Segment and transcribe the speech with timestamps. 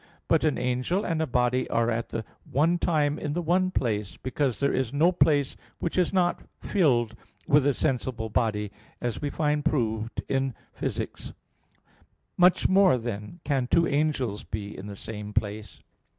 [0.27, 4.17] But an angel and a body are at the one time in the one place:
[4.17, 7.13] because there is no place which is not filled
[7.47, 10.99] with a sensible body, as we find proved in Phys.
[10.99, 11.25] iv, text.
[11.35, 11.35] 58.
[12.35, 15.81] Much more, then, can two angels be in the same place.